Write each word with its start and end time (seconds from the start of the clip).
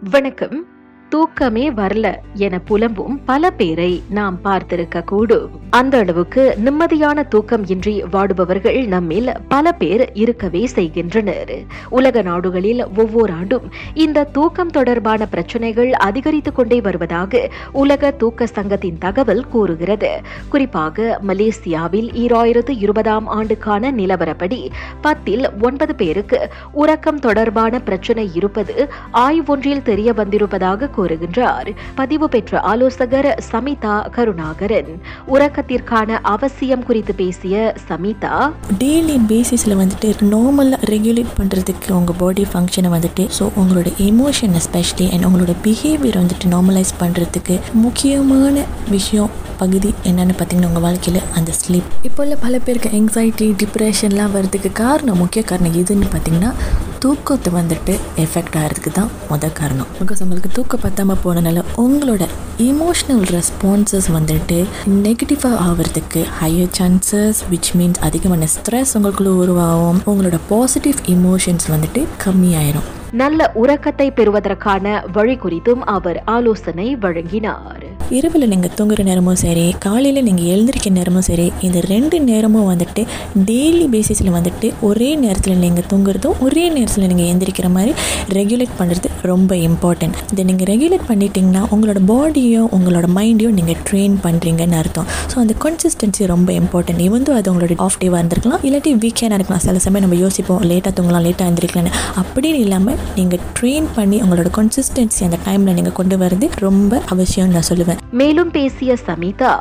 வணக்கம். 0.00 0.75
தூக்கமே 1.08 1.70
வரல 1.70 2.14
என 2.34 2.60
புலம்பும் 2.68 3.20
பல 3.24 3.50
பேரை 3.50 4.02
நாம் 4.10 4.38
பார்த்திருக்க 4.44 5.04
கூடும். 5.04 5.50
அந்த 5.70 5.98
அளவுக்கு 5.98 6.58
நிம்மதியான 6.64 7.28
தூக்கம் 7.28 7.66
இன்றி 7.66 8.02
வாடுபவர்கள் 8.02 8.86
நம்மில் 8.86 9.32
பல 9.48 9.72
பேர் 9.72 10.12
இருக்கவே 10.12 10.66
செய்கின்றனர். 10.66 11.58
உலக 11.88 12.22
நாடுகளில் 12.22 12.86
ஒவ்வொரு 12.96 13.32
ஆண்டும் 13.32 13.72
இந்த 13.94 14.24
தூக்கம் 14.24 14.70
தொடர்பான 14.70 15.26
பிரச்சனைகள் 15.26 15.92
அதிகரித்துக் 15.92 16.54
கொண்டே 16.54 16.80
வருவதாக 16.80 17.50
உலக 17.72 18.10
தூக்க 18.10 18.46
சங்கத்தின் 18.46 18.98
தகவல் 18.98 19.48
கூறுகிறது. 19.48 20.20
குறிப்பாக 20.48 21.20
மலேசியாவில் 21.26 22.10
ஈராயிரத்து 22.14 22.76
இருபதாம் 22.78 23.26
ஆண்டுக்கான 23.26 23.92
நிலவரப்படி 23.92 24.68
பத்தில் 25.00 25.48
ஒன்பது 25.60 25.94
பேருக்கு 25.94 26.48
உறக்கம் 26.72 27.18
தொடர்பான 27.18 27.80
பிரச்சனை 27.80 28.30
இருப்பது 28.34 28.88
ஆய்வொன்றில் 29.12 29.82
தெரிய 29.82 30.12
வந்திருப்பதாக 30.12 30.94
கூறுகின்றார். 30.96 31.70
பதிவு 31.94 32.28
பெற்ற 32.28 32.60
ஆலோசகர் 32.72 33.30
சமிதா 33.50 33.96
கருணாகரன். 34.16 34.92
உறக்கத்திற்கான 35.34 36.20
அவசியம் 36.34 36.86
குறித்து 36.88 37.14
பேசிய 37.22 37.74
சமிதா 37.88 38.34
டெய்லி 38.82 39.18
பேசிஸில் 39.32 39.78
வந்துட்டு 39.82 40.10
நார்மலாக 40.32 40.90
ரெகுலேட் 40.92 41.32
பண்ணுறதுக்கு 41.38 41.90
உங்கள் 41.92 42.18
பாடி 42.18 42.46
ஃபங்க்ஷனை 42.52 42.90
வந்துட்டு 42.96 43.26
ஸோ 43.38 43.46
உங்களோட 43.62 43.88
எமோஷன் 44.08 44.56
எஸ்பெஷலி 44.60 45.08
அண்ட் 45.12 45.26
உங்களோட 45.28 45.54
பிஹேவியர் 45.66 46.20
வந்துட்டு 46.22 46.52
நார்மலைஸ் 46.54 46.94
பண்ணுறதுக்கு 47.00 47.56
முக்கியமான 47.84 48.64
விஷயம் 48.90 49.32
பகுதி 49.58 49.94
என்னென்னு 50.04 50.34
பார்த்தீங்கன்னா 50.38 50.70
உங்கள் 50.70 50.86
வாழ்க்கையில் 50.86 51.22
அந்த 51.34 51.52
ஸ்லீப் 51.60 51.90
இப்போ 52.02 52.22
உள்ள 52.22 52.36
பல 52.36 52.58
பேருக்கு 52.58 52.90
எங்ஸைட்டி 52.98 53.48
டிப்ரெஷன்லாம் 53.62 54.34
வர்றதுக்கு 54.36 54.72
காரணம் 54.72 55.16
முக்கிய 55.16 55.44
காரணம் 55.44 55.76
எதுன்னு 55.82 56.08
பார்த்தீங்கன்னா 56.14 56.52
தூக்கத்தை 56.98 57.50
வந்துட்டு 57.52 57.94
எஃபெக்ட் 58.16 58.56
ஆகிறதுக்கு 58.60 58.92
தான் 58.92 59.10
முதல் 59.28 59.52
காரணம். 59.52 59.86
பிகாஸ் 60.00 60.22
உங்களுக்கு 60.22 60.50
தூக்கம் 60.52 60.80
பத்தாமல் 60.80 61.20
போனனால 61.24 61.62
உங்களோட 61.76 62.24
இமோஷ்னல் 62.58 63.24
ரெஸ்பான்சஸ் 63.34 64.08
வந்துட்டு 64.16 64.58
நெகட்டிவாக 65.04 65.60
ஆகிறதுக்கு 65.66 66.22
ஹையர் 66.40 66.74
சான்சஸ் 66.78 67.40
விச் 67.50 67.72
மீன்ஸ் 67.78 68.00
அதிகமான 68.00 68.46
ஸ்ட்ரெஸ் 68.54 68.94
உங்களுக்குள்ளே 68.94 69.34
உருவாகும். 69.42 70.02
உங்களோட 70.06 70.38
பாசிட்டிவ் 70.48 70.94
இமோஷன்ஸ் 71.06 71.66
வந்துட்டு 71.68 72.02
கம்மியாயிரும். 72.24 72.88
நல்ல 73.20 73.40
உறக்கத்தை 73.60 74.06
பெறுவதற்கான 74.16 74.86
வழி 75.16 75.34
குறித்தும் 75.42 75.82
அவர் 75.96 76.18
ஆலோசனை 76.36 76.86
வழங்கினார். 77.04 77.84
இரவில் 78.16 78.48
நீங்கள் 78.50 78.72
தூங்குற 78.78 79.02
நேரமும் 79.08 79.38
சரி 79.42 79.64
காலையில் 79.84 80.26
நீங்கள் 80.26 80.48
எழுந்திருக்க 80.54 80.88
நேரமும் 80.96 81.24
சரி 81.28 81.46
இந்த 81.66 81.78
ரெண்டு 81.92 82.16
நேரமும் 82.28 82.66
வந்துட்டு 82.70 83.02
டெய்லி 83.48 83.86
பேசிஸில் 83.94 84.30
வந்துட்டு 84.36 84.68
ஒரே 84.88 85.08
நேரத்தில் 85.22 85.62
நீங்கள் 85.64 85.86
தூங்குறதும் 85.92 86.36
ஒரே 86.46 86.64
நேரத்தில் 86.76 87.08
நீங்கள் 87.12 87.28
எழுந்திரிக்கிற 87.30 87.70
மாதிரி 87.76 87.94
ரெகுலேட் 88.38 88.76
பண்ணுறது 88.80 89.10
ரொம்ப 89.30 89.56
இம்பார்ட்டன்ட் 89.68 90.18
இதை 90.32 90.44
நீங்கள் 90.50 90.70
ரெகுலேட் 90.72 91.06
பண்ணிட்டீங்கன்னா 91.10 91.62
உங்களோட 91.76 92.02
பாடியும் 92.12 92.68
உங்களோட 92.78 93.08
மைண்டையும் 93.18 93.56
நீங்கள் 93.60 93.80
ட்ரெயின் 93.90 94.16
பண்ணுறீங்கன்னு 94.26 94.78
அர்த்தம். 94.82 95.08
ஸோ 95.32 95.38
அந்த 95.44 95.56
கன்சிஸ்டன்சி 95.66 96.30
ரொம்ப 96.34 96.52
இம்பார்ட்டன்ட் 96.60 97.04
இவன் 97.08 97.26
அது 97.40 97.50
உங்களோட 97.54 97.80
ஆஃப் 97.86 98.00
டேவாக 98.04 98.20
இருந்திருக்கலாம் 98.22 98.62
இல்லாட்டி 98.68 98.94
வீக்கெண்டாக 99.06 99.40
இருக்கலாம் 99.40 99.64
சில 99.68 99.84
சமயம் 99.86 100.06
நம்ம 100.08 100.20
யோசிப்போம் 100.26 100.62
லேட்டாக 100.72 100.94
தூங்கலாம் 100.98 101.26
லேட்டாக 101.28 101.50
எந்திரிக்கலாம்னு. 101.52 101.94
அப்படின்னு 102.20 102.60
இல்லாமல் 102.66 102.98
நீங்கள் 103.18 103.42
ட்ரெயின் 103.58 103.88
பண்ணி 103.96 104.16
உங்களோட 104.24 104.50
கன்சிஸ்டன்சி 104.58 105.22
அந்த 105.26 105.38
டைமில் 105.46 105.76
நீங்கள் 105.78 105.96
கொண்டு 105.98 106.16
வரது 106.22 106.46
ரொம்ப 106.66 107.00
அவசியம்னு 107.12 107.56
நான் 107.56 107.68
சொல்லுவேன். 107.70 108.00
மேலும் 108.20 108.50
பேசிய 108.56 108.96
சமிதா 109.06 109.52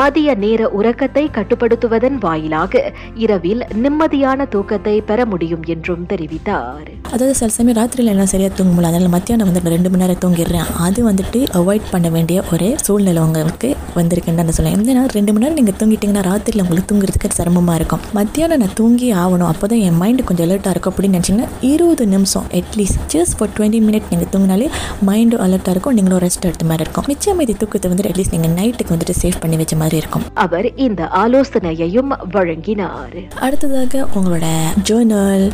மதிய 0.00 0.34
நேர 0.44 0.70
உறக்கத்தை 0.78 1.24
கட்டுப்படுத்துவதன் 1.36 2.18
வாயிலாக 2.24 2.82
இரவில் 3.24 3.62
நிம்மதியான 3.84 4.48
தூக்கத்தை 4.54 4.96
பெற 5.10 5.26
முடியும் 5.32 5.64
என்றும் 5.74 6.06
தெரிவித்தார். 6.12 6.88
அதாவது 7.12 7.34
சில 7.40 7.50
சமயம் 7.56 7.78
ராத்திரியில் 7.80 8.12
எல்லாம் 8.14 8.30
சரியாக 8.34 8.52
தூங்க 8.58 8.72
முடியல 8.74 8.90
அதனால் 8.92 9.14
மத்தியானம் 9.16 9.48
வந்து 9.50 9.74
ரெண்டு 9.76 9.90
மணி 9.92 10.02
நேரம் 10.04 10.22
தூங்கிடுறேன். 10.24 10.68
அது 10.86 11.00
வந்துட்டு 11.10 11.40
அவாய்ட் 11.60 11.90
பண்ண 11.92 12.08
வேண்டிய 12.16 12.38
ஒரு 12.52 12.68
சூழ்நிலை 12.86 13.22
உங்களுக்கு 13.26 13.68
வந்திருக்குன்னு 13.98 14.40
நான் 14.40 14.56
சொல்லுவேன். 14.58 14.88
ஏன்னா 14.94 15.04
ரெண்டு 15.18 15.30
மணி 15.32 15.44
நேரம் 15.44 15.58
நீங்கள் 15.60 15.78
தூங்கிட்டீங்கன்னா 15.80 16.24
ராத்திரியில் 16.30 16.64
உங்களுக்கு 16.64 16.90
தூங்குறதுக்கு 16.92 17.36
சிரமமாக 17.38 17.78
இருக்கும். 17.80 18.02
மத்தியானம் 18.18 18.62
நான் 18.62 18.76
தூங்கி 18.80 19.08
ஆகணும் 19.22 19.50
அப்போ 19.52 19.66
தான் 19.72 19.82
என் 19.88 19.98
மைண்டு 20.02 20.28
கொஞ்சம் 20.28 20.46
அலர்ட்டாக 20.48 20.74
இருக்கும் 20.74 20.94
அப்படின்னு 20.94 21.16
நினச்சிங்கன்னா 21.18 21.48
இருபது 21.72 22.06
நிமிஷம் 22.14 22.46
atleast 22.60 22.93
just 23.14 23.34
for 23.38 23.52
twenty 23.56 23.80
minute 23.86 24.08
நீங்கள் 24.12 24.30
தூங்கினாலே 24.34 24.68
மைண்டும் 25.08 25.42
அலர்ட்டாக 25.46 25.74
இருக்கும். 25.76 25.96
நீங்களும் 25.98 26.22
ரெஸ்ட் 26.26 26.46
எடுத்த 26.48 26.66
மாதிரி 26.70 26.84
இருக்கும். 26.86 27.06
மிச்சம் 27.10 27.38
மீதி 27.40 27.56
தூக்கத்தை 27.62 27.90
வந்து 27.92 28.06
அட்லீஸ்ட் 28.10 28.34
நீங்கள் 28.36 28.54
நைட்டுக்கு 28.58 28.94
வந்துட்டு 28.94 29.16
சேவ் 29.22 29.38
பண்ணி 29.44 29.58
வச்ச 29.62 29.76
மாதிரி 29.82 29.98
இருக்கும். 30.02 30.24
அவர் 30.44 30.68
இந்த 30.86 31.02
ஆலோசனையையும் 31.22 32.12
வழங்கினார். 32.36 33.18
அடுத்ததாக 33.46 34.06
உங்களோட 34.18 34.46
ஜேர்னல் 34.90 35.46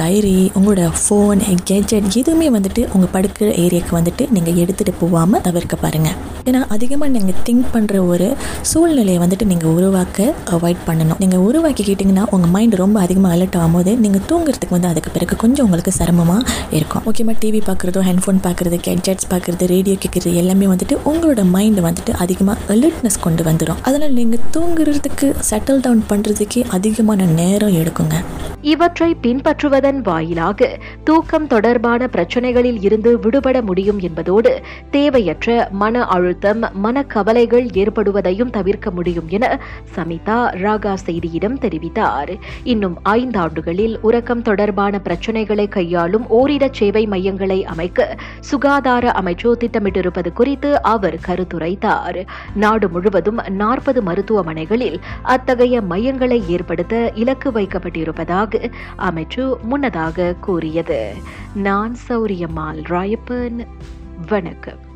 டைரி 0.00 0.38
உங்களோட 0.58 0.84
ஃபோன் 1.02 1.40
கேஜெட் 1.70 2.08
எதுவுமே 2.20 2.48
வந்துட்டு 2.56 2.82
உங்கள் 2.94 3.12
படுக்கிற 3.14 3.48
ஏரியாவுக்கு 3.64 3.98
வந்துட்டு 3.98 4.26
நீங்கள் 4.36 4.58
எடுத்துகிட்டு 4.64 4.94
போகாமல் 5.02 5.42
தவிர்க்க 5.46 5.76
பாருங்கள் 5.84 6.18
ஏன்னா 6.48 6.60
அதிகமாக 6.74 7.10
நீங்கள் 7.14 7.38
திங்க் 7.46 7.66
பண்ணுற 7.72 7.96
ஒரு 8.12 8.26
சூழ்நிலையை 8.70 9.18
வந்துட்டு 9.22 9.46
நீங்கள் 9.50 9.72
உருவாக்க 9.78 10.18
அவாய்ட் 10.56 10.80
பண்ணணும். 10.86 11.18
நீங்கள் 11.22 11.42
உருவாக்கிக்கிட்டிங்கன்னா 11.48 12.24
உங்கள் 12.34 12.52
மைண்ட் 12.54 12.74
ரொம்ப 12.82 12.96
அதிகமாக 13.06 13.34
அலர்ட் 13.36 13.58
ஆகும்போது 13.60 13.92
நீங்கள் 14.04 14.24
தூங்குறதுக்கு 14.30 14.76
வந்து 14.76 14.90
அதுக்கு 14.92 15.10
பிறகு 15.16 15.36
கொஞ்சம் 15.42 15.66
உங்களுக்கு 15.66 15.92
சிரமமாக 15.98 16.40
இருக்கும். 16.78 17.04
முக்கியமாக 17.06 17.36
டிவி 17.42 17.60
பார்க்குறதோ 17.68 18.02
ஹெட்ஃபோன் 18.08 18.40
பார்க்குறது 18.46 18.78
கேட்ஜெட்ஸ் 18.86 19.28
பார்க்குறது 19.32 19.66
ரேடியோ 19.74 19.96
கேட்குறது 20.02 20.34
எல்லாமே 20.42 20.66
வந்துட்டு 20.72 20.96
உங்களோட 21.12 21.44
மைண்டை 21.54 21.84
வந்துட்டு 21.88 22.14
அதிகமாக 22.24 22.74
அலர்ட்னஸ் 22.74 23.22
கொண்டு 23.26 23.44
வந்துடும் 23.48 23.80
அதனால் 23.82 24.18
நீங்கள் 24.20 24.44
தூங்குறதுக்கு 24.56 25.28
செட்டில் 25.50 25.82
டவுன் 25.86 26.04
பண்ணுறதுக்கே 26.12 26.62
அதிகமான 26.78 27.26
நேரம் 27.40 27.76
எடுக்குங்க. 27.82 28.16
இவற்றை 28.72 29.08
பின்பற்றுவதன் 29.22 30.00
வாயிலாக 30.06 30.66
தூக்கம் 31.04 31.46
தொடர்பான 31.46 32.08
பிரச்சனைகளில் 32.14 32.80
இருந்து 32.86 33.10
விடுபட 33.18 33.58
முடியும் 33.62 34.00
என்பதோடு 34.08 34.52
தேவையற்ற 34.90 35.68
மன 35.82 36.02
அழுத்தம் 36.14 36.62
மனக்கவலைகள் 36.84 37.66
ஏற்படுவதையும் 37.82 38.52
தவிர்க்க 38.56 38.90
முடியும் 38.90 39.28
என 39.28 39.44
சமிதா 39.96 40.38
ராகா 40.64 40.94
செய்தியிடம் 41.06 41.56
தெரிவித்தார். 41.64 42.32
இன்னும் 42.64 42.98
ஐந்தாண்டுகளில் 43.04 43.96
உறக்கம் 44.00 44.42
தொடர்பான 44.42 45.00
பிரச்சனைகளை 45.04 45.68
கையாளும் 45.68 46.28
ஓரிட 46.60 46.72
சேவை 46.72 47.06
மையங்களை 47.06 47.64
அமைக்க 47.64 48.18
சுகாதார 48.40 49.10
அமைச்சு 49.10 49.52
திட்டமிட்டிருப்பது 49.60 50.32
குறித்து 50.32 50.82
அவர் 50.82 51.14
கருத்துரைத்தார். 51.14 52.26
நாடு 52.54 52.88
முழுவதும் 52.88 53.40
நாற்பது 53.48 54.02
மருத்துவமனைகளில் 54.02 55.00
அத்தகைய 55.22 55.80
மையங்களை 55.80 56.42
ஏற்படுத்த 56.48 57.12
இலக்கு 57.14 57.50
வைக்கப்பட்டிருப்பதாக 57.50 58.72
அமைச்சு 58.98 59.60
முன்னதாக 59.62 60.34
கூறியது. 60.40 61.14
நான் 61.54 61.96
சௌரியம்மாள் 62.08 62.84
ராயப்பன். 62.88 63.66
வணக்கம். 64.28 64.89